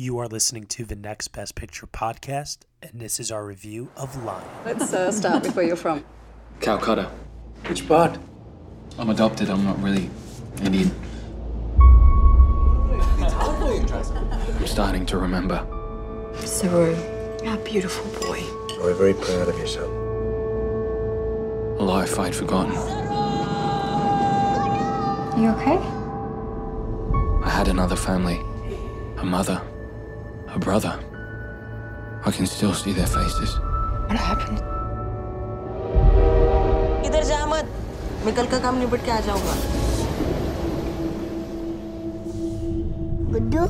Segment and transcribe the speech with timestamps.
[0.00, 4.22] You are listening to the Next Best Picture podcast, and this is our review of
[4.22, 4.46] Lion.
[4.64, 6.04] Let's uh, start with where you're from.
[6.60, 7.10] Calcutta.
[7.66, 8.16] Which part?
[8.96, 9.50] I'm adopted.
[9.50, 10.08] I'm not really
[10.62, 10.92] Indian.
[13.18, 15.66] I'm starting to remember.
[16.44, 16.94] Saroo,
[17.52, 18.40] a beautiful boy.
[18.78, 19.82] We're very proud of you, son.
[21.80, 22.70] A life I'd forgotten.
[25.42, 25.78] You okay?
[27.44, 28.40] I had another family.
[29.16, 29.60] A mother.
[30.55, 30.99] A brother.
[32.25, 33.55] I can still see their faces.
[34.07, 34.59] What happened?
[37.07, 37.71] इधर जा मत
[38.25, 39.55] मैं कल का काम निपट के आ जाऊंगा
[43.33, 43.65] Guddu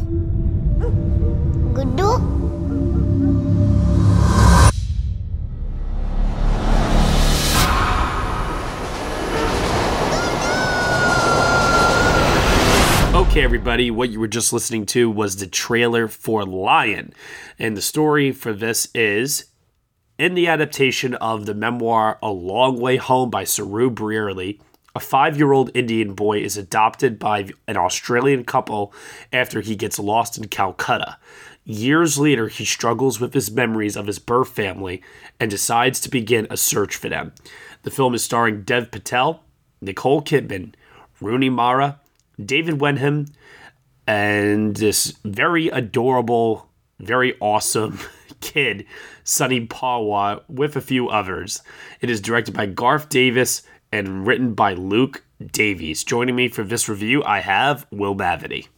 [1.80, 2.08] Guddu
[13.29, 17.13] Okay, everybody, what you were just listening to was the trailer for Lion.
[17.59, 19.51] And the story for this is
[20.19, 24.63] in the adaptation of the memoir A Long Way Home by Saroo Brierley,
[24.97, 28.95] a five year old Indian boy is adopted by an Australian couple
[29.31, 31.19] after he gets lost in Calcutta.
[31.67, 35.03] Years later, he struggles with his memories of his birth family
[35.39, 37.33] and decides to begin a search for them.
[37.83, 39.45] The film is starring Dev Patel,
[39.83, 40.73] Nicole Kidman,
[41.21, 42.01] Rooney Mara,
[42.43, 43.27] David Wenham,
[44.07, 48.01] and this very adorable, very awesome
[48.41, 48.87] kid,
[49.25, 51.63] Sunny Pawar, with a few others.
[52.01, 56.05] It is directed by Garth Davis and written by Luke Davies.
[56.05, 58.69] Joining me for this review, I have Will Mavity.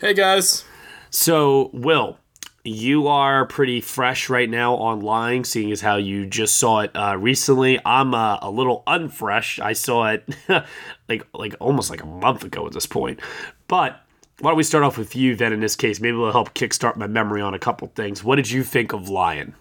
[0.00, 0.64] Hey guys.
[1.10, 2.18] So, Will,
[2.66, 7.16] you are pretty fresh right now online, seeing as how you just saw it uh,
[7.18, 7.78] recently.
[7.84, 9.62] I'm uh, a little unfresh.
[9.62, 10.24] I saw it
[11.08, 13.20] like like almost like a month ago at this point.
[13.68, 14.00] But
[14.40, 15.52] why don't we start off with you then?
[15.52, 18.22] In this case, maybe it'll help kickstart my memory on a couple things.
[18.22, 19.54] What did you think of Lion?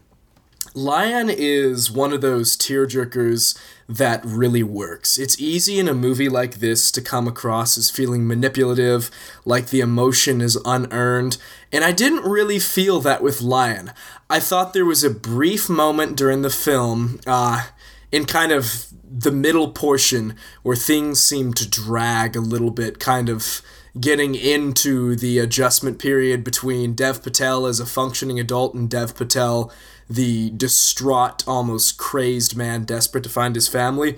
[0.76, 5.18] Lion is one of those tearjerkers that really works.
[5.18, 9.09] It's easy in a movie like this to come across as feeling manipulative,
[9.46, 11.38] like the emotion is unearned,
[11.72, 13.94] and I didn't really feel that with Lion.
[14.30, 17.68] I thought there was a brief moment during the film, uh,
[18.12, 23.30] in kind of the middle portion, where things seemed to drag a little bit, kind
[23.30, 23.62] of
[23.97, 29.72] getting into the adjustment period between Dev Patel as a functioning adult and Dev Patel,
[30.09, 34.17] the distraught, almost crazed man desperate to find his family.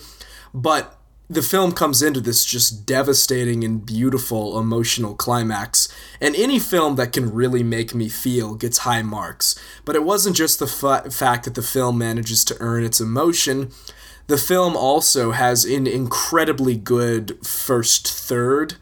[0.54, 0.98] But
[1.30, 5.90] the film comes into this just devastating and beautiful emotional climax.
[6.22, 9.60] And any film that can really make me feel gets high marks.
[9.84, 13.72] But it wasn't just the fa- fact that the film manages to earn its emotion.
[14.28, 18.76] The film also has an incredibly good first third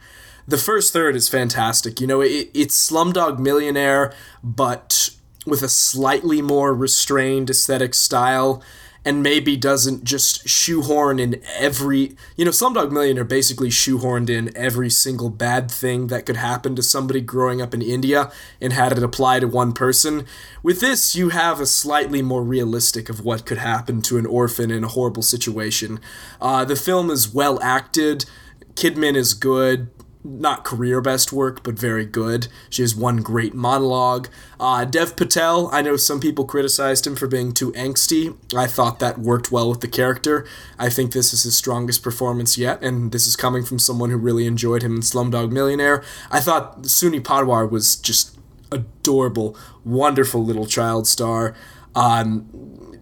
[0.48, 2.00] the first third is fantastic.
[2.00, 5.10] You know, it, it's Slumdog Millionaire, but
[5.46, 8.64] with a slightly more restrained aesthetic style,
[9.08, 12.16] and maybe doesn't just shoehorn in every.
[12.36, 16.82] You know, Slumdog Millionaire basically shoehorned in every single bad thing that could happen to
[16.82, 20.26] somebody growing up in India and had it apply to one person.
[20.64, 24.72] With this, you have a slightly more realistic of what could happen to an orphan
[24.72, 26.00] in a horrible situation.
[26.42, 28.26] Uh, the film is well acted.
[28.74, 29.90] Kidman is good
[30.26, 32.48] not career best work, but very good.
[32.70, 34.28] She has one great monologue.
[34.60, 38.36] Uh, Dev Patel, I know some people criticized him for being too angsty.
[38.56, 40.46] I thought that worked well with the character.
[40.80, 44.18] I think this is his strongest performance yet, and this is coming from someone who
[44.18, 46.04] really enjoyed him in Slumdog Millionaire.
[46.32, 48.38] I thought Sunny Pawar was just
[48.72, 51.56] adorable, wonderful little child star.
[51.94, 53.00] Um,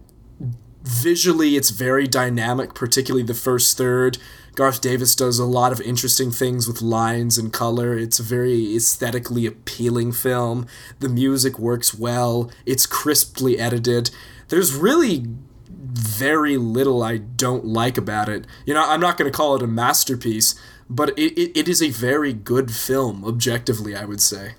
[0.82, 4.18] visually, it's very dynamic, particularly the first third.
[4.54, 7.98] Garth Davis does a lot of interesting things with lines and color.
[7.98, 10.66] It's a very aesthetically appealing film.
[11.00, 12.50] The music works well.
[12.64, 14.10] It's crisply edited.
[14.48, 15.26] There's really
[15.68, 18.46] very little I don't like about it.
[18.64, 20.54] You know, I'm not going to call it a masterpiece,
[20.88, 24.54] but it, it, it is a very good film, objectively, I would say.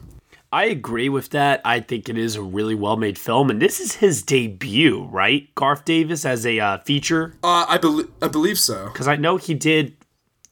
[0.55, 1.59] I agree with that.
[1.65, 5.53] I think it is a really well made film, and this is his debut, right?
[5.53, 7.33] Garth Davis as a uh, feature.
[7.43, 8.85] Uh, I believe I believe so.
[8.85, 9.97] Because I know he did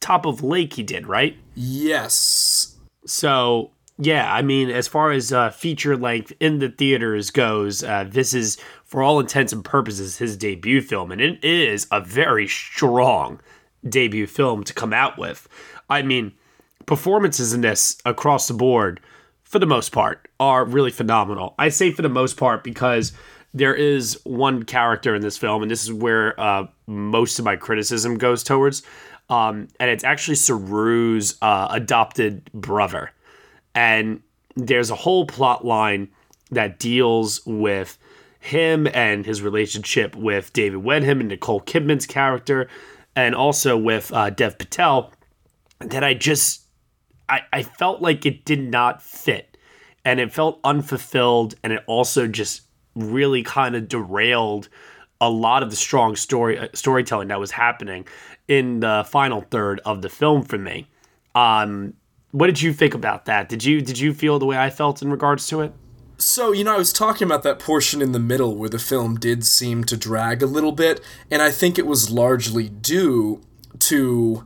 [0.00, 0.74] Top of Lake.
[0.74, 1.38] He did right.
[1.54, 2.76] Yes.
[3.06, 8.04] So yeah, I mean, as far as uh, feature length in the theaters goes, uh,
[8.06, 12.46] this is for all intents and purposes his debut film, and it is a very
[12.46, 13.40] strong
[13.88, 15.48] debut film to come out with.
[15.88, 16.32] I mean,
[16.84, 19.00] performances in this across the board
[19.44, 21.54] for the most part, are really phenomenal.
[21.58, 23.12] I say for the most part because
[23.52, 27.54] there is one character in this film, and this is where uh, most of my
[27.54, 28.82] criticism goes towards,
[29.30, 33.12] um, and it's actually Saroo's uh, adopted brother.
[33.74, 34.22] And
[34.56, 36.08] there's a whole plot line
[36.50, 37.96] that deals with
[38.40, 42.68] him and his relationship with David Wenham and Nicole Kidman's character,
[43.16, 45.12] and also with uh, Dev Patel,
[45.78, 46.63] that I just
[47.28, 49.56] I, I felt like it did not fit,
[50.04, 52.62] and it felt unfulfilled, and it also just
[52.94, 54.68] really kind of derailed
[55.20, 58.06] a lot of the strong story uh, storytelling that was happening
[58.48, 60.88] in the final third of the film for me.
[61.34, 61.94] Um,
[62.32, 63.48] what did you think about that?
[63.48, 65.72] Did you did you feel the way I felt in regards to it?
[66.18, 69.16] So, you know, I was talking about that portion in the middle where the film
[69.18, 71.00] did seem to drag a little bit,
[71.30, 73.42] and I think it was largely due
[73.80, 74.44] to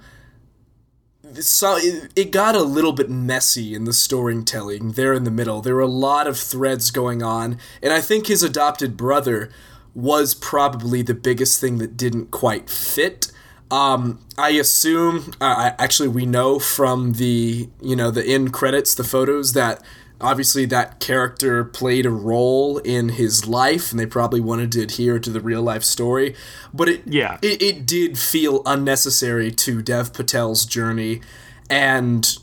[1.41, 5.61] so it, got a little bit messy in the storytelling there in the middle.
[5.61, 9.51] There were a lot of threads going on, and I think his adopted brother
[9.95, 13.33] was probably the biggest thing that didn't quite fit.
[13.71, 19.05] Um, I assume, uh, actually, we know from the you know the end credits, the
[19.05, 19.83] photos that
[20.21, 25.19] obviously that character played a role in his life and they probably wanted to adhere
[25.19, 26.35] to the real life story
[26.75, 27.39] but it yeah.
[27.43, 31.21] it, it did feel unnecessary to dev patel's journey
[31.71, 32.39] and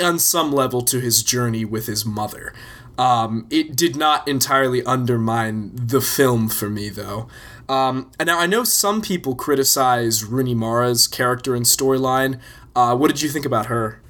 [0.00, 2.52] on some level to his journey with his mother.
[2.98, 7.28] Um, it did not entirely undermine the film for me though.
[7.68, 12.40] Um, and now i know some people criticize rooney mara's character and storyline.
[12.74, 14.00] Uh, what did you think about her?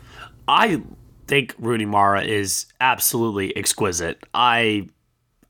[0.48, 0.82] I
[1.30, 4.20] think Rooney Mara is absolutely exquisite.
[4.34, 4.88] I,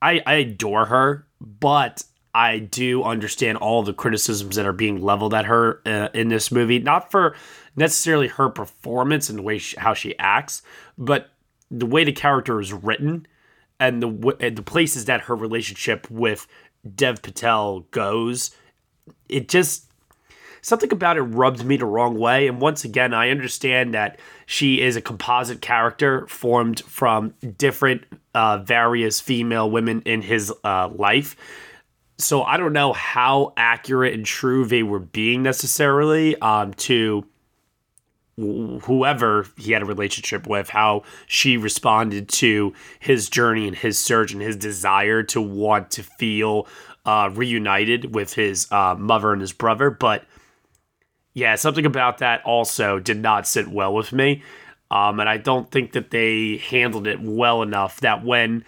[0.03, 2.05] I, I adore her, but
[2.35, 6.53] I do understand all the criticisms that are being leveled at her uh, in this
[6.53, 6.81] movie.
[6.81, 7.35] Not for
[7.77, 10.61] necessarily her performance and the way she, how she acts,
[10.99, 11.31] but
[11.71, 13.27] the way the character is written
[13.81, 16.47] and the and the places that her relationship with
[16.95, 18.51] Dev Patel goes.
[19.31, 19.91] It just
[20.63, 22.47] something about it rubbed me the wrong way.
[22.47, 24.19] And once again, I understand that
[24.51, 28.03] she is a composite character formed from different,
[28.35, 31.37] uh, various female women in his uh, life.
[32.19, 37.25] So I don't know how accurate and true they were being necessarily um, to
[38.37, 44.33] whoever he had a relationship with, how she responded to his journey and his search
[44.33, 46.67] and his desire to want to feel
[47.07, 49.91] uh, reunited with his uh, mother and his brother.
[49.91, 50.25] But
[51.35, 54.43] yeah, something about that also did not sit well with me.
[54.91, 58.65] Um, and I don't think that they handled it well enough that when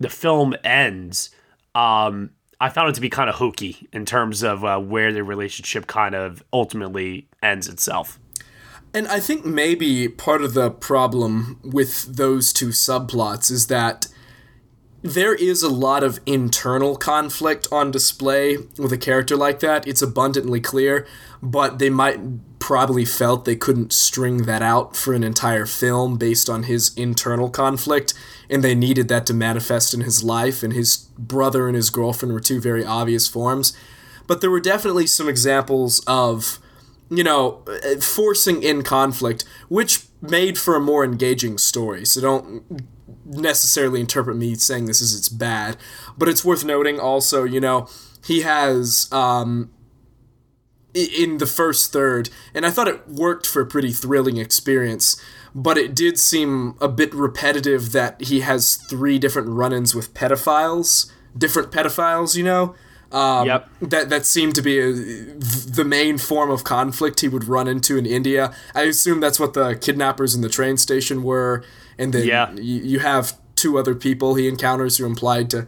[0.00, 1.30] the film ends,
[1.74, 2.30] um,
[2.60, 5.86] I found it to be kind of hokey in terms of uh, where the relationship
[5.86, 8.18] kind of ultimately ends itself.
[8.92, 14.08] And I think maybe part of the problem with those two subplots is that
[15.02, 19.86] there is a lot of internal conflict on display with a character like that.
[19.88, 21.06] It's abundantly clear,
[21.42, 22.20] but they might
[22.58, 27.48] probably felt they couldn't string that out for an entire film based on his internal
[27.48, 28.12] conflict,
[28.50, 32.34] and they needed that to manifest in his life, and his brother and his girlfriend
[32.34, 33.72] were two very obvious forms.
[34.26, 36.58] But there were definitely some examples of,
[37.08, 37.64] you know,
[38.00, 42.04] forcing in conflict, which made for a more engaging story.
[42.04, 42.82] So don't
[43.24, 45.76] necessarily interpret me saying this as it's bad,
[46.18, 47.88] but it's worth noting also, you know,
[48.24, 49.70] he has um,
[50.94, 55.20] in the first third, and I thought it worked for a pretty thrilling experience.
[55.54, 61.10] But it did seem a bit repetitive that he has three different run-ins with pedophiles,
[61.36, 62.74] different pedophiles, you know.
[63.12, 63.68] Um, yep.
[63.80, 67.98] That that seemed to be a, the main form of conflict he would run into
[67.98, 68.54] in India.
[68.74, 71.64] I assume that's what the kidnappers in the train station were,
[71.98, 72.52] and then yeah.
[72.52, 75.66] you, you have two other people he encounters who implied to,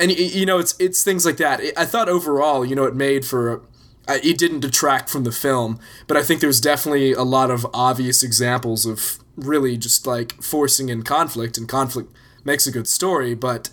[0.00, 1.60] and you know it's it's things like that.
[1.76, 3.60] I thought overall, you know, it made for
[4.08, 8.22] it didn't detract from the film, but I think there's definitely a lot of obvious
[8.22, 13.68] examples of really just like forcing in conflict, and conflict makes a good story, but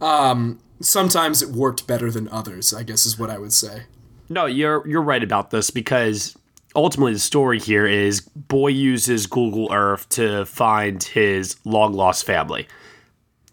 [0.00, 2.72] um, sometimes it worked better than others.
[2.74, 3.84] I guess is what I would say.
[4.28, 6.36] No, you're you're right about this because
[6.74, 12.68] ultimately the story here is boy uses Google Earth to find his long lost family.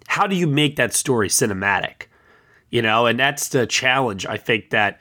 [0.07, 2.03] How do you make that story cinematic?
[2.69, 4.99] You know, and that's the challenge I think that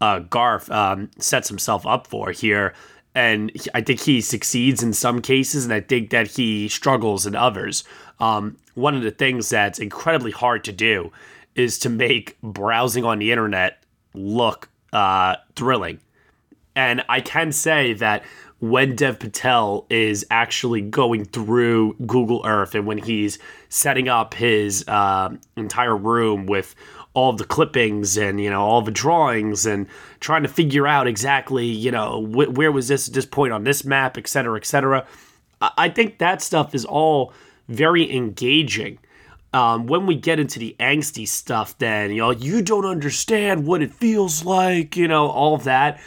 [0.00, 2.74] uh, Garth um, sets himself up for here.
[3.14, 7.34] And I think he succeeds in some cases, and I think that he struggles in
[7.34, 7.84] others.
[8.20, 11.12] Um, one of the things that's incredibly hard to do
[11.54, 13.82] is to make browsing on the internet
[14.14, 16.00] look uh, thrilling.
[16.76, 18.22] And I can say that
[18.60, 23.38] when Dev Patel is actually going through Google Earth and when he's
[23.68, 26.74] setting up his uh, entire room with
[27.12, 29.88] all the clippings and you know all the drawings and
[30.20, 33.64] trying to figure out exactly you know wh- where was this at this point on
[33.64, 35.04] this map, et cetera, et cetera.
[35.60, 37.32] I-, I think that stuff is all
[37.68, 38.98] very engaging.
[39.52, 43.82] Um, when we get into the angsty stuff, then you know you don't understand what
[43.82, 46.00] it feels like, you know, all of that.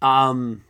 [0.00, 0.62] Um,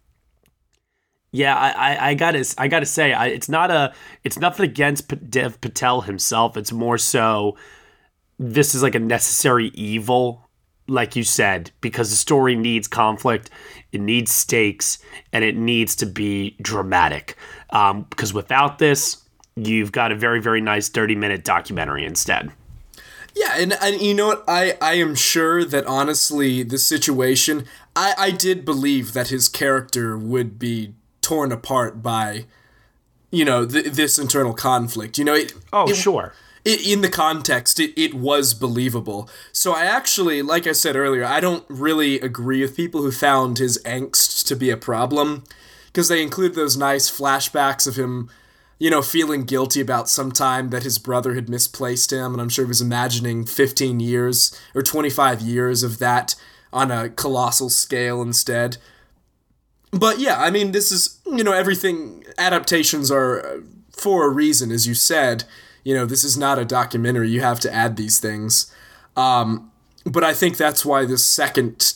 [1.33, 5.09] yeah, I, I, I gotta I gotta say I, it's not a it's nothing against
[5.09, 6.57] P- Dev Patel himself.
[6.57, 7.57] It's more so
[8.39, 10.49] this is like a necessary evil,
[10.87, 13.51] like you said, because the story needs conflict,
[13.91, 14.99] it needs stakes,
[15.33, 17.37] and it needs to be dramatic.
[17.71, 19.24] Um, because without this,
[19.57, 22.51] you've got a very very nice thirty minute documentary instead.
[23.37, 24.45] Yeah, and, and you know what?
[24.47, 27.65] I, I am sure that honestly, the situation,
[27.97, 32.45] I, I did believe that his character would be torn apart by,
[33.33, 35.19] you know, th- this internal conflict.
[35.19, 36.33] You know, it, Oh it- sure.
[36.65, 39.29] it, in the context, it, it was believable.
[39.51, 43.59] So I actually, like I said earlier, I don't really agree with people who found
[43.59, 45.43] his angst to be a problem
[45.87, 48.31] because they include those nice flashbacks of him,
[48.79, 52.49] you know, feeling guilty about some time that his brother had misplaced him, and I'm
[52.49, 56.35] sure he was imagining 15 years or 25 years of that
[56.73, 58.79] on a colossal scale instead.
[59.93, 63.61] But yeah, I mean, this is, you know, everything, adaptations are uh,
[63.93, 65.45] for a reason, as you said.
[65.85, 67.31] You know, this is not a documentary.
[67.31, 68.75] You have to add these things.
[69.17, 69.71] Um,
[70.05, 71.95] but I think that's why the second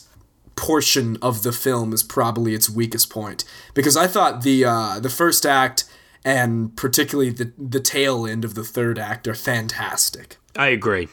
[0.55, 5.09] portion of the film is probably its weakest point because I thought the uh, the
[5.09, 5.85] first act
[6.25, 10.37] and particularly the the tail end of the third act are fantastic.
[10.55, 11.07] I agree.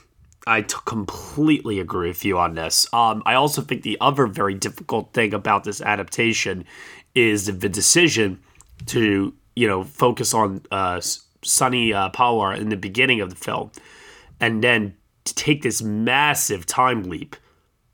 [0.47, 2.87] I t- completely agree with you on this.
[2.93, 6.65] Um, I also think the other very difficult thing about this adaptation
[7.17, 8.39] is the decision
[8.87, 13.37] to, you know, focus on uh, S- Sunny uh, Pawar in the beginning of the
[13.37, 13.73] film,
[14.39, 14.95] and then
[15.25, 17.35] to take this massive time leap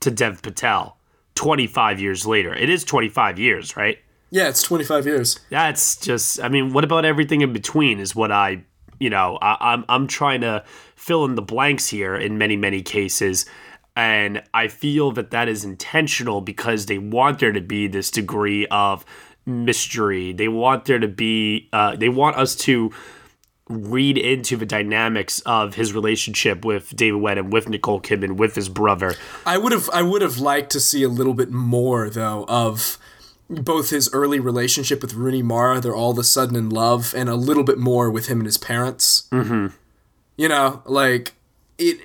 [0.01, 0.97] to Dev Patel
[1.35, 2.53] 25 years later.
[2.53, 3.97] It is 25 years, right?
[4.33, 5.39] Yeah, it's 25 years.
[5.51, 6.41] That's just.
[6.41, 7.99] I mean, what about everything in between?
[7.99, 8.63] Is what I,
[8.99, 10.63] you know, I, I'm I'm trying to
[10.95, 13.45] fill in the blanks here in many many cases,
[13.95, 18.65] and I feel that that is intentional because they want there to be this degree
[18.71, 19.05] of
[19.45, 20.33] mystery.
[20.33, 21.69] They want there to be.
[21.71, 22.91] Uh, they want us to
[23.69, 28.67] read into the dynamics of his relationship with David Wenham, with Nicole Kidman, with his
[28.67, 29.13] brother.
[29.45, 32.97] I would have I would have liked to see a little bit more though of
[33.61, 37.29] both his early relationship with Rooney Mara, they're all of a sudden in love, and
[37.29, 39.27] a little bit more with him and his parents.
[39.31, 39.67] Mm-hmm.
[40.37, 41.33] You know, like
[41.77, 41.99] it.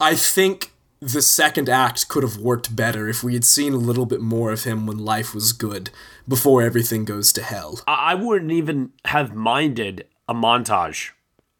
[0.00, 4.06] I think the second act could have worked better if we had seen a little
[4.06, 5.90] bit more of him when life was good
[6.26, 7.80] before everything goes to hell.
[7.86, 11.10] I I wouldn't even have minded a montage,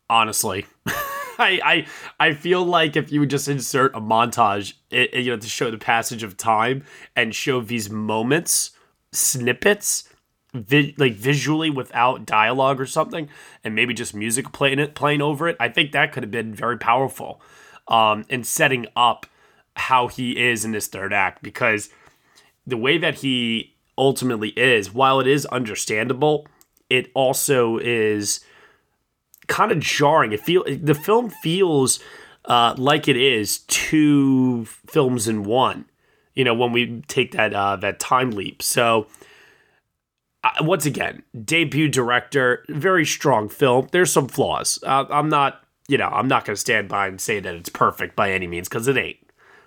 [0.08, 0.66] honestly.
[1.38, 1.60] I,
[2.18, 5.48] I I feel like if you would just insert a montage, it, you know, to
[5.48, 6.84] show the passage of time
[7.16, 8.70] and show these moments,
[9.12, 10.08] snippets,
[10.52, 13.28] vi- like visually without dialogue or something,
[13.62, 16.54] and maybe just music playing it playing over it, I think that could have been
[16.54, 17.40] very powerful,
[17.88, 19.26] um, in setting up
[19.76, 21.42] how he is in this third act.
[21.42, 21.90] Because
[22.66, 26.46] the way that he ultimately is, while it is understandable,
[26.90, 28.40] it also is
[29.46, 30.32] kind of jarring.
[30.32, 32.00] It feel the film feels
[32.44, 35.86] uh, like it is two films in one.
[36.34, 38.62] You know, when we take that uh, that time leap.
[38.62, 39.06] So
[40.44, 43.88] uh, once again, debut director, very strong film.
[43.92, 44.78] There's some flaws.
[44.82, 47.70] Uh, I'm not, you know, I'm not going to stand by and say that it's
[47.70, 49.16] perfect by any means because it ain't.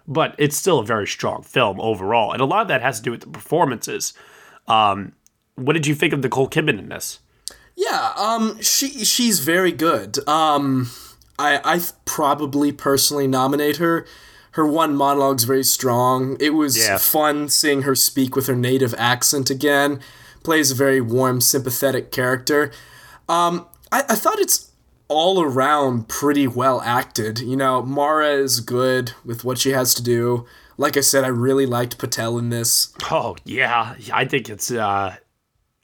[0.07, 3.03] But it's still a very strong film overall, and a lot of that has to
[3.03, 4.13] do with the performances.
[4.67, 5.13] Um,
[5.55, 7.19] what did you think of Nicole Kidman in this?
[7.77, 10.17] Yeah, um, she she's very good.
[10.27, 10.89] Um,
[11.38, 14.05] I I probably personally nominate her.
[14.51, 16.36] Her one monologue's very strong.
[16.39, 16.98] It was Yeah.
[16.98, 20.00] fun seeing her speak with her native accent again.
[20.43, 22.72] Plays a very warm, sympathetic character.
[23.29, 24.72] Um, I, I thought it's
[25.10, 27.39] all around pretty well acted.
[27.39, 30.48] You know, Mara is good with what she has to do.
[30.79, 32.91] Like I said, I really liked Patel in this.
[33.12, 34.72] Oh yeah, I think it's.
[34.72, 35.17] Uh,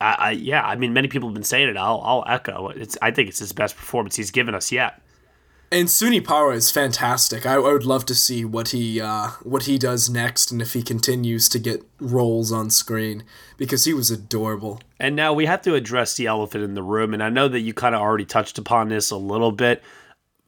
[0.04, 1.78] I, I yeah, I mean, many people have been saying it.
[1.78, 2.70] I'll I'll echo.
[2.70, 2.98] It's.
[3.02, 5.02] I think it's his best performance he's given us yet.
[5.72, 7.48] And Sunny Pawar is fantastic.
[7.48, 10.74] I, I would love to see what he uh, what he does next, and if
[10.74, 13.24] he continues to get roles on screen
[13.58, 14.82] because he was adorable.
[15.00, 17.12] And now we have to address the elephant in the room.
[17.12, 19.82] And I know that you kind of already touched upon this a little bit,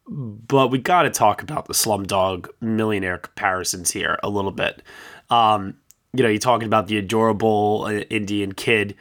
[0.07, 4.83] but we got to talk about the Slumdog Millionaire comparisons here a little bit.
[5.31, 5.77] Um,
[6.13, 8.95] you know, you're talking about the adorable uh, Indian kid.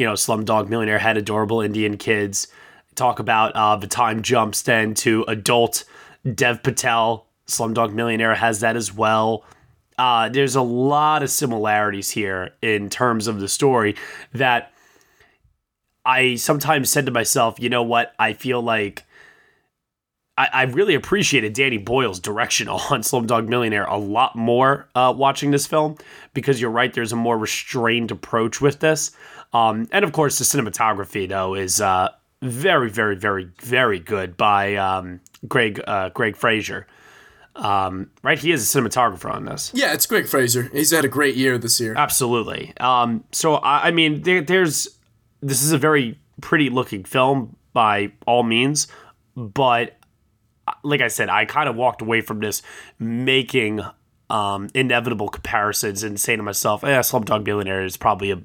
[0.00, 2.48] You know, Slumdog Millionaire had adorable Indian kids.
[2.94, 5.84] Talk about uh, the time jumps then to adult
[6.34, 7.26] Dev Patel.
[7.46, 9.44] Slumdog Millionaire has that as well.
[9.98, 13.94] Uh, there's a lot of similarities here in terms of the story
[14.32, 14.72] that
[16.06, 18.14] I sometimes said to myself, you know what?
[18.18, 19.04] I feel like
[20.40, 25.50] I, I really appreciated Danny Boyle's direction on Slumdog Millionaire a lot more uh, watching
[25.50, 25.98] this film
[26.32, 26.90] because you're right.
[26.90, 29.10] There's a more restrained approach with this,
[29.52, 32.08] um, and of course the cinematography though is uh,
[32.42, 36.86] very, very, very, very good by um, Greig uh, Greig Fraser.
[37.56, 39.72] Um, right, he is a cinematographer on this.
[39.74, 40.70] Yeah, it's Greig Fraser.
[40.72, 41.94] He's had a great year this year.
[41.96, 42.72] Absolutely.
[42.78, 44.88] Um, so I, I mean, there, there's
[45.40, 48.88] this is a very pretty looking film by all means,
[49.36, 49.96] but
[50.82, 52.62] like I said, I kind of walked away from this
[52.98, 53.80] making
[54.30, 58.40] um, inevitable comparisons and saying to myself, "Yeah, Slumdog Millionaire is probably a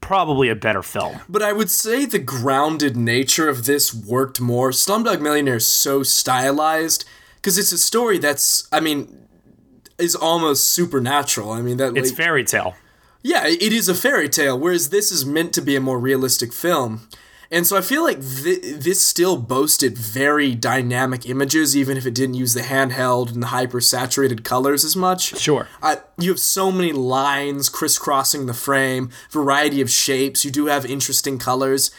[0.00, 4.70] probably a better film." But I would say the grounded nature of this worked more.
[4.70, 7.04] Slumdog Millionaire is so stylized
[7.36, 9.26] because it's a story that's, I mean,
[9.98, 11.50] is almost supernatural.
[11.52, 12.74] I mean that It's like, fairy tale.
[13.22, 16.52] yeah, it is a fairy tale, whereas this is meant to be a more realistic
[16.52, 17.08] film.
[17.50, 22.14] And so I feel like th- this still boasted very dynamic images, even if it
[22.14, 25.38] didn't use the handheld and the hyper saturated colors as much.
[25.38, 25.68] Sure.
[25.82, 30.44] I, you have so many lines crisscrossing the frame, variety of shapes.
[30.44, 31.90] You do have interesting colors.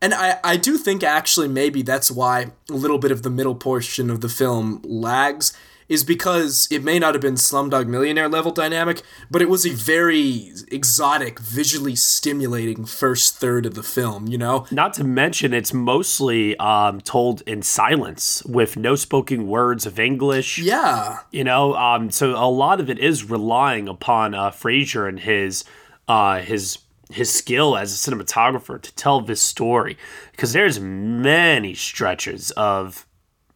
[0.00, 3.54] And I, I do think actually maybe that's why a little bit of the middle
[3.54, 5.52] portion of the film lags,
[5.88, 9.70] is because it may not have been Slumdog Millionaire level dynamic, but it was a
[9.70, 14.66] very exotic, visually stimulating first third of the film, you know?
[14.70, 20.58] Not to mention, it's mostly um, told in silence with no spoken words of English.
[20.58, 21.20] Yeah.
[21.30, 25.64] You know, um, so a lot of it is relying upon uh, Fraser and his
[26.08, 26.78] uh, his
[27.10, 29.96] his skill as a cinematographer to tell this story,
[30.32, 33.06] because there's many stretches of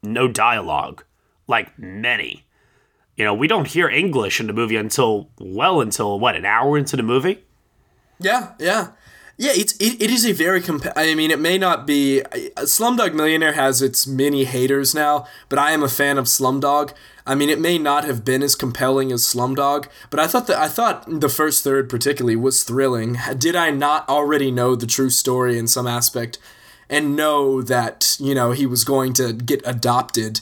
[0.02, 1.04] no dialogue,
[1.50, 2.46] like many.
[3.16, 6.78] You know, we don't hear English in the movie until well until what an hour
[6.78, 7.44] into the movie.
[8.18, 8.92] Yeah, yeah.
[9.36, 12.62] Yeah, it's it, it is a very compa- I mean, it may not be uh,
[12.64, 16.92] Slumdog Millionaire has its many haters now, but I am a fan of Slumdog.
[17.26, 20.58] I mean, it may not have been as compelling as Slumdog, but I thought that
[20.58, 23.16] I thought the first third particularly was thrilling.
[23.38, 26.38] Did I not already know the true story in some aspect
[26.90, 30.40] and know that, you know, he was going to get adopted,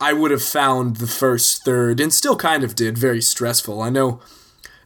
[0.00, 3.82] I would have found the first third and still kind of did very stressful.
[3.82, 4.20] I know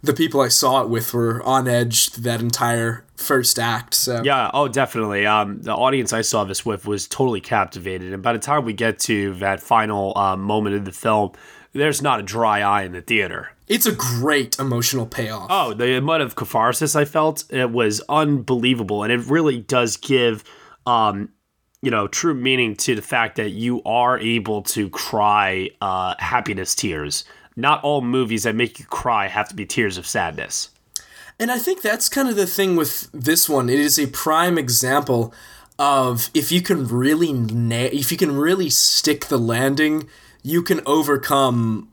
[0.03, 3.95] the people I saw it with were on edge that entire first act.
[3.95, 5.25] So Yeah, oh, definitely.
[5.25, 8.73] Um, the audience I saw this with was totally captivated, and by the time we
[8.73, 11.33] get to that final um, moment of the film,
[11.73, 13.51] there's not a dry eye in the theater.
[13.67, 15.47] it's a great emotional payoff.
[15.49, 20.45] Oh, the amount of catharsis I felt it was unbelievable, and it really does give,
[20.87, 21.31] um,
[21.85, 26.75] you know, true meaning to the fact that you are able to cry uh, happiness
[26.75, 27.25] tears.
[27.57, 30.71] Not all movies that make you cry have to be tears of sadness.
[31.39, 33.69] And I think that's kind of the thing with this one.
[33.69, 35.35] It is a prime example
[35.79, 40.09] of if you can really na- if you can really stick the landing,
[40.43, 41.91] you can overcome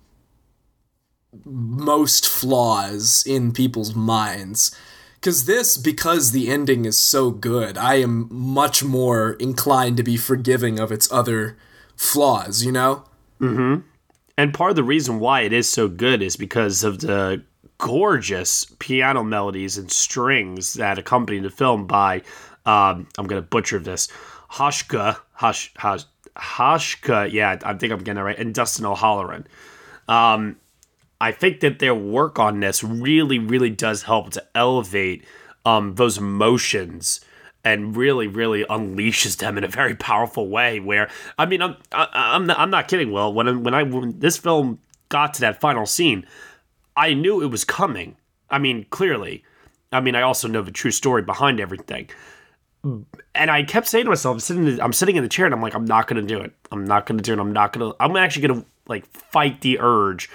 [1.46, 4.76] most flaws in people's minds.
[5.22, 10.18] Cuz this because the ending is so good, I am much more inclined to be
[10.18, 11.58] forgiving of its other
[11.96, 13.04] flaws, you know?
[14.38, 17.44] And part of the reason why it is so good is because of the
[17.78, 22.22] gorgeous piano melodies and strings that accompany the film by,
[22.66, 24.08] um, I'm going to butcher this,
[24.52, 26.06] Hashka, Hash, Hash,
[26.36, 29.46] Hashka, yeah, I think I'm getting it right, and Dustin O'Halloran.
[30.08, 30.58] Um,
[31.22, 35.24] I think that their work on this really, really does help to elevate
[35.64, 37.22] um, those emotions
[37.64, 40.80] and really, really unleashes them in a very powerful way.
[40.80, 43.12] Where I mean, I'm I, I'm not, I'm not kidding.
[43.12, 44.80] Well, when when I when this film
[45.10, 46.26] got to that final scene,
[46.98, 48.18] I knew it was coming.
[48.50, 49.44] I mean, clearly.
[49.92, 52.10] I mean, I also know the true story behind everything.
[53.36, 55.62] And I kept saying to myself, I'm sitting, I'm sitting in the chair, and I'm
[55.62, 56.52] like, I'm not gonna do it.
[56.72, 57.40] I'm not gonna do it.
[57.40, 57.92] I'm not gonna.
[58.00, 60.28] I'm actually gonna like fight the urge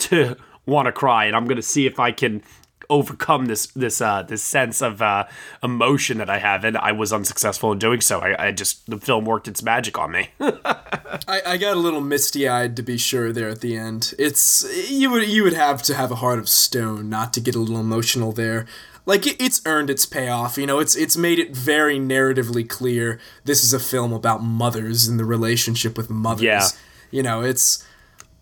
[0.00, 0.36] to
[0.66, 2.42] want to cry, and I'm gonna see if I can
[2.88, 5.24] overcome this this uh this sense of uh
[5.62, 8.20] emotion that I have, and I was unsuccessful in doing so.
[8.20, 10.30] I, I just the film worked its magic on me.
[10.40, 14.14] I, I got a little misty eyed to be sure there at the end.
[14.18, 17.54] It's you would you would have to have a heart of stone not to get
[17.54, 18.66] a little emotional there.
[19.06, 20.78] Like it, it's earned its payoff, you know.
[20.78, 23.18] It's it's made it very narratively clear.
[23.44, 26.42] This is a film about mothers and the relationship with mothers.
[26.42, 26.68] Yeah.
[27.10, 27.84] You know, it's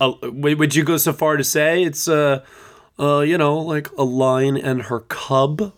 [0.01, 2.45] uh, would would you go so far to say it's uh
[2.99, 5.73] uh you know like a lion and her cub?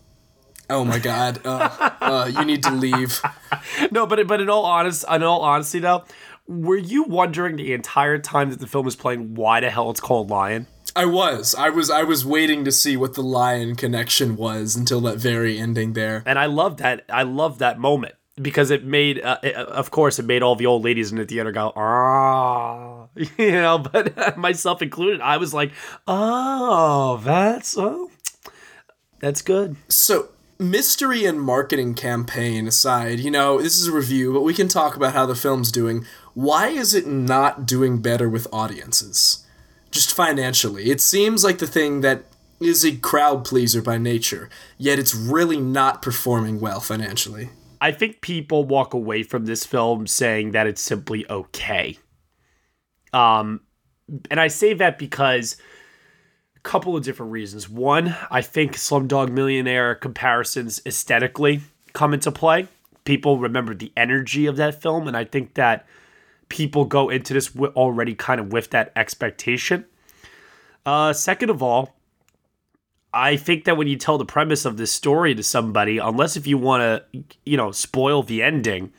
[0.69, 1.41] oh my god.
[1.45, 1.69] Uh,
[2.01, 3.21] uh, you need to leave.
[3.91, 6.05] No, but but in all honest, in all honesty though,
[6.47, 10.01] were you wondering the entire time that the film was playing why the hell it's
[10.01, 10.67] called Lion?
[10.97, 11.55] I was.
[11.57, 15.59] I was I was waiting to see what the lion connection was until that very
[15.59, 16.23] ending there.
[16.27, 17.05] and I love that.
[17.09, 20.67] I love that moment because it made, uh, it- of course, it made all the
[20.67, 22.90] old ladies in the theater go ah,
[23.39, 23.79] you know.
[23.79, 25.73] But myself included, I was like,
[26.07, 28.11] oh, that's oh,
[29.19, 29.77] that's good.
[29.89, 34.69] So, mystery and marketing campaign aside, you know, this is a review, but we can
[34.69, 36.05] talk about how the film's doing.
[36.35, 39.47] Why is it not doing better with audiences?
[39.91, 40.91] Just financially.
[40.91, 42.25] It seems like the thing that
[42.61, 47.51] is a crowd pleaser by nature, yet it's really not performing well financially.
[47.81, 51.99] I think people walk away from this film saying that it's simply okay.
[53.13, 53.61] Um,
[54.31, 55.57] and I say that because
[56.57, 57.69] a couple of different reasons.
[57.69, 61.61] One, I think Slumdog Millionaire comparisons aesthetically
[61.93, 62.69] come into play.
[63.05, 65.87] People remember the energy of that film, and I think that
[66.49, 69.87] people go into this already kind of with that expectation.
[70.85, 71.95] Uh, second of all,
[73.13, 76.47] I think that when you tell the premise of this story to somebody, unless if
[76.47, 78.93] you want to, you know, spoil the ending,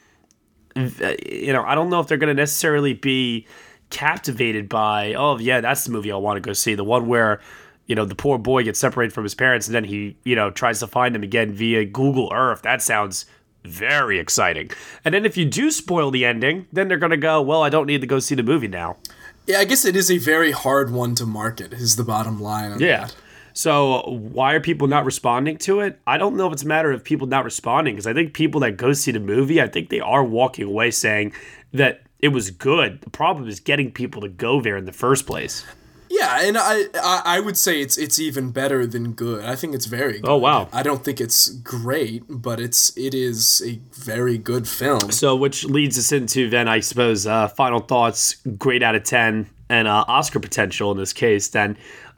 [0.75, 3.47] you know, I don't know if they're going to necessarily be
[3.91, 6.73] captivated by, oh, yeah, that's the movie I want to go see.
[6.75, 7.39] The one where,
[7.85, 10.49] you know, the poor boy gets separated from his parents and then he, you know,
[10.49, 12.61] tries to find them again via Google Earth.
[12.63, 13.25] That sounds
[13.63, 14.71] very exciting.
[15.05, 17.69] And then if you do spoil the ending, then they're going to go, well, I
[17.69, 18.97] don't need to go see the movie now.
[19.45, 22.79] Yeah, I guess it is a very hard one to market, is the bottom line.
[22.79, 23.01] Yeah.
[23.05, 23.15] that.
[23.53, 25.99] So why are people not responding to it?
[26.07, 28.61] I don't know if it's a matter of people not responding because I think people
[28.61, 31.33] that go see the movie, I think they are walking away saying
[31.73, 33.01] that it was good.
[33.01, 35.65] The problem is getting people to go there in the first place.
[36.11, 39.45] Yeah, and I, I I would say it's it's even better than good.
[39.45, 40.29] I think it's very good.
[40.29, 40.67] Oh, wow.
[40.73, 45.11] I don't think it's great, but it's it is a very good film.
[45.11, 49.49] So which leads us into then I suppose uh, final thoughts, grade out of ten,
[49.69, 51.47] and uh, Oscar potential in this case.
[51.47, 51.77] Then,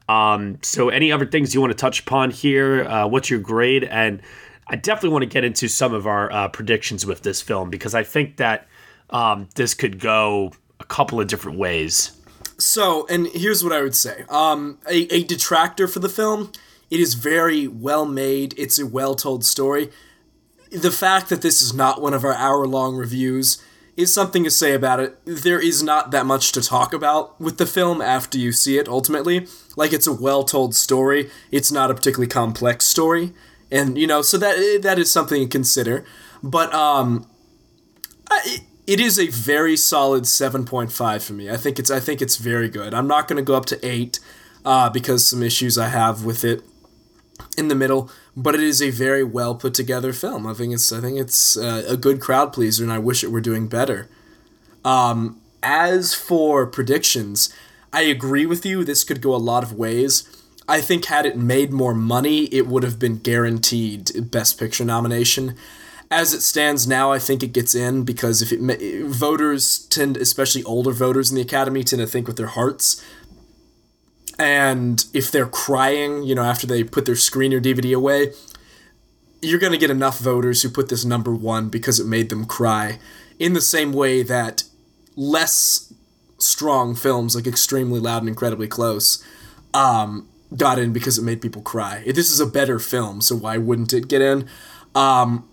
[0.09, 2.85] um, so any other things you want to touch upon here?
[2.85, 3.83] Uh, what's your grade?
[3.83, 4.23] And
[4.67, 7.93] I definitely want to get into some of our uh, predictions with this film because
[7.93, 8.67] I think that
[9.13, 12.11] um, this could go a couple of different ways.
[12.57, 14.25] So, and here's what I would say.
[14.29, 16.51] Um, a, a detractor for the film.
[16.89, 18.53] It is very well made.
[18.57, 19.89] It's a well told story.
[20.71, 23.63] The fact that this is not one of our hour long reviews
[23.95, 25.19] is something to say about it.
[25.25, 28.87] There is not that much to talk about with the film after you see it,
[28.87, 29.47] ultimately.
[29.75, 33.33] Like, it's a well told story, it's not a particularly complex story.
[33.71, 36.05] And, you know, so that that is something to consider.
[36.41, 37.27] But, um,
[38.29, 41.49] I, it is a very solid 7.5 for me.
[41.49, 42.93] I think it's I think it's very good.
[42.93, 44.19] I'm not going to go up to 8
[44.65, 46.63] uh, because some issues I have with it
[47.57, 50.45] in the middle, but it is a very well put together film.
[50.45, 53.31] I think it's I think it's uh, a good crowd pleaser and I wish it
[53.31, 54.09] were doing better.
[54.83, 57.53] Um, as for predictions,
[57.93, 58.83] I agree with you.
[58.83, 60.27] This could go a lot of ways.
[60.67, 65.55] I think had it made more money, it would have been guaranteed Best Picture nomination.
[66.15, 70.63] As it stands now, I think it gets in because if it voters tend, especially
[70.63, 73.03] older voters in the Academy, tend to think with their hearts.
[74.37, 78.31] And if they're crying, you know, after they put their screen or DVD away,
[79.41, 82.45] you're going to get enough voters who put this number one because it made them
[82.45, 82.99] cry.
[83.39, 84.65] In the same way that
[85.15, 85.91] less
[86.37, 89.25] strong films like Extremely Loud and Incredibly Close
[89.73, 92.03] um, got in because it made people cry.
[92.05, 94.47] This is a better film, so why wouldn't it get in?
[94.93, 95.49] Um,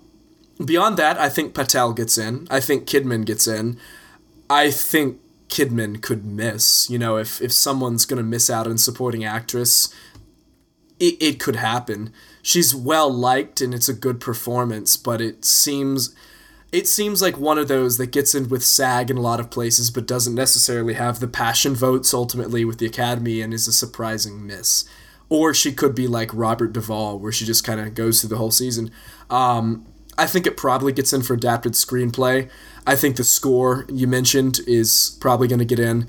[0.67, 2.47] beyond that, I think Patel gets in.
[2.51, 3.79] I think Kidman gets in.
[4.49, 6.89] I think Kidman could miss.
[6.91, 9.95] You know, if, if someone's to miss out on supporting actress,
[10.99, 12.13] it, it could happen.
[12.43, 16.15] She's well liked and it's a good performance, but it seems
[16.73, 19.51] it seems like one of those that gets in with SAG in a lot of
[19.51, 23.73] places, but doesn't necessarily have the passion votes ultimately with the Academy and is a
[23.73, 24.85] surprising miss.
[25.29, 28.37] Or she could be like Robert Duvall, where she just kind of goes through the
[28.37, 28.93] whole season.
[29.29, 29.85] Um,
[30.21, 32.51] I think it probably gets in for adapted screenplay.
[32.87, 36.09] I think the score you mentioned is probably going to get in.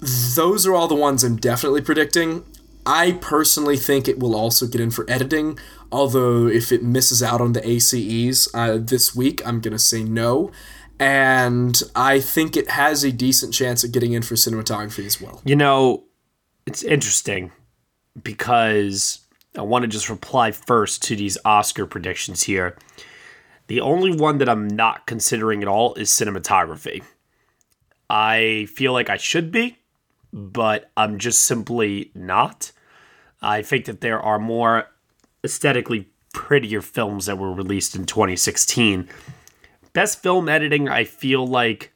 [0.00, 2.46] Those are all the ones I'm definitely predicting.
[2.86, 5.58] I personally think it will also get in for editing,
[5.92, 10.02] although if it misses out on the ACEs uh, this week, I'm going to say
[10.02, 10.50] no.
[10.98, 15.42] And I think it has a decent chance of getting in for cinematography as well.
[15.44, 16.04] You know,
[16.64, 17.52] it's interesting
[18.22, 19.23] because
[19.56, 22.76] I want to just reply first to these Oscar predictions here.
[23.68, 27.02] The only one that I'm not considering at all is cinematography.
[28.10, 29.78] I feel like I should be,
[30.32, 32.72] but I'm just simply not.
[33.40, 34.88] I think that there are more
[35.44, 39.08] aesthetically prettier films that were released in 2016.
[39.92, 41.92] Best film editing, I feel like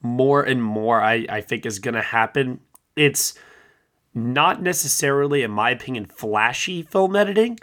[0.00, 2.60] more and more I, I think is going to happen.
[2.94, 3.34] It's
[4.14, 7.58] not necessarily, in my opinion, flashy film editing,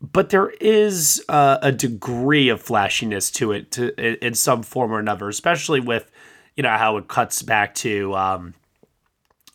[0.00, 4.98] but there is uh, a degree of flashiness to it to, in some form or
[4.98, 6.10] another, especially with
[6.56, 8.54] you know how it cuts back to um,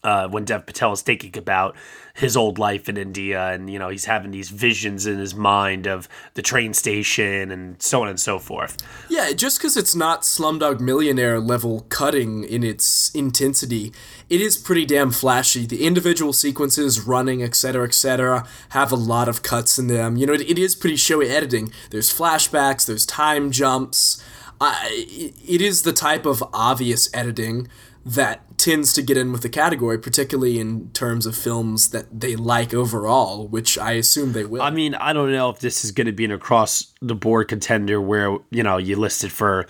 [0.04, 1.76] uh, when Dev Patel is thinking about
[2.14, 5.88] his old life in India, and you know he's having these visions in his mind
[5.88, 8.78] of the train station and so on and so forth.
[9.10, 13.94] Yeah, just because it's not Slumdog Millionaire level cutting in its intensity,
[14.30, 15.66] it is pretty damn flashy.
[15.66, 20.18] The individual sequences, running, etc., etc., have a lot of cuts in them.
[20.18, 21.72] You know, it, it is pretty showy editing.
[21.90, 24.24] There's flashbacks, there's time jumps.
[24.62, 27.70] Uh, it is the type of obvious editing
[28.06, 32.36] that tends to get in with the category, particularly in terms of films that they
[32.36, 34.62] like overall, which I assume they will.
[34.62, 37.48] I mean, I don't know if this is going to be an across the board
[37.48, 39.68] contender where, you know, you listed for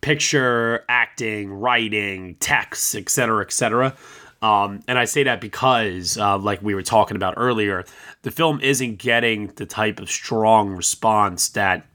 [0.00, 3.96] picture, acting, writing, text, etc., etc.
[4.42, 7.84] Um, and I say that because, uh, like we were talking about earlier,
[8.22, 11.86] the film isn't getting the type of strong response that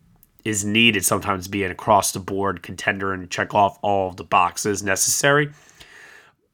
[0.47, 4.23] is needed sometimes be an across the board contender and check off all of the
[4.23, 5.51] boxes necessary.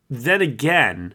[0.10, 1.14] Then again,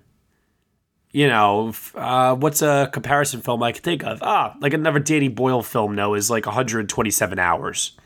[1.11, 4.23] you know, uh, what's a comparison film I can think of?
[4.23, 7.97] Ah, like another Danny Boyle film, no, is like 127 hours.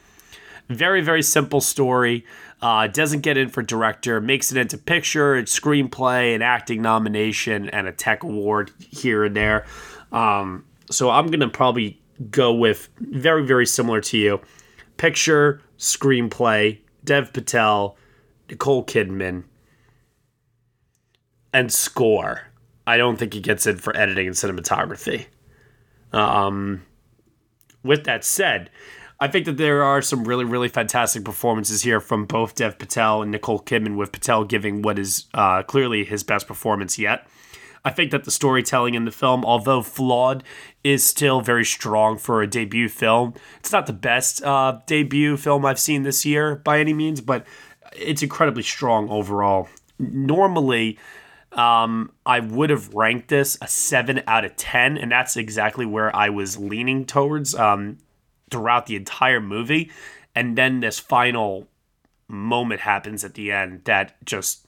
[0.71, 2.25] Very, very simple story.
[2.63, 7.69] Uh, doesn't get in for director, makes it into picture, it's screenplay, an acting nomination,
[7.69, 9.67] and a tech award here and there.
[10.13, 14.41] Um, so I'm going to probably go with very, very similar to you
[14.97, 17.97] picture, screenplay, Dev Patel,
[18.49, 19.45] Nicole Kidman,
[21.53, 22.43] and score.
[22.87, 25.27] I don't think he gets in for editing and cinematography.
[26.13, 26.83] Um,
[27.83, 28.71] with that said,
[29.21, 33.23] I think that there are some really, really fantastic performances here from both Dev Patel
[33.23, 37.27] and Nicole Kidman, with Patel giving what is uh, clearly his best performance yet.
[37.85, 40.45] I think that the storytelling in the film, although flawed,
[40.85, 43.35] is still very strong for a debut film.
[43.59, 47.45] It's not the best uh, debut film I've seen this year by any means, but
[47.97, 49.69] it's incredibly strong overall.
[49.99, 50.99] Normally,
[51.53, 56.15] um, I would have ranked this a 7 out of 10, and that's exactly where
[56.15, 57.99] I was leaning towards um,
[58.51, 59.91] throughout the entire movie.
[60.35, 61.69] And then this final
[62.29, 64.67] moment happens at the end that just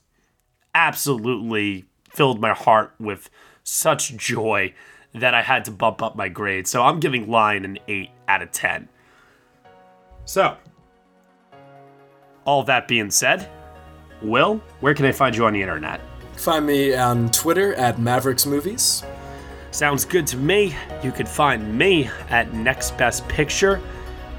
[0.75, 3.29] absolutely filled my heart with
[3.63, 4.73] such joy
[5.13, 6.67] that I had to bump up my grade.
[6.67, 8.89] So I'm giving Lion an 8 out of 10.
[10.25, 10.57] So,
[12.45, 13.49] all that being said,
[14.21, 16.01] Will, where can I find you on the internet?
[16.37, 19.03] Find me on Twitter at Mavericks Movies.
[19.71, 20.75] Sounds good to me.
[21.03, 23.81] You can find me at Next Best Picture.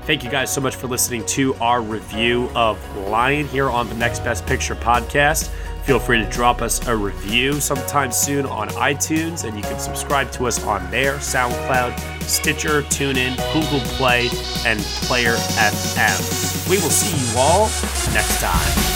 [0.02, 3.94] Thank you guys so much for listening to our review of Lion here on the
[3.96, 5.50] Next Best Picture podcast.
[5.86, 10.32] Feel free to drop us a review sometime soon on iTunes, and you can subscribe
[10.32, 14.28] to us on there, SoundCloud, Stitcher, TuneIn, Google Play,
[14.66, 16.68] and Player FM.
[16.68, 17.66] We will see you all
[18.12, 18.95] next time.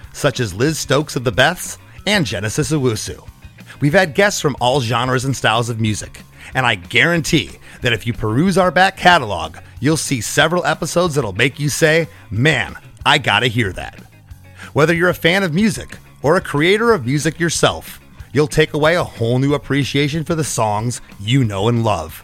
[0.13, 3.27] such as Liz Stokes of the Beths and Genesis Owusu.
[3.79, 6.21] We've had guests from all genres and styles of music,
[6.53, 11.33] and I guarantee that if you peruse our back catalog, you'll see several episodes that'll
[11.33, 13.99] make you say, Man, I gotta hear that.
[14.73, 17.99] Whether you're a fan of music or a creator of music yourself,
[18.33, 22.23] you'll take away a whole new appreciation for the songs you know and love.